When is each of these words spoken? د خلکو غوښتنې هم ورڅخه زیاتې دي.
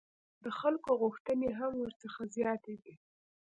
د 0.43 0.45
خلکو 0.59 0.89
غوښتنې 1.01 1.49
هم 1.59 1.71
ورڅخه 1.83 2.21
زیاتې 2.35 2.75
دي. 2.83 2.93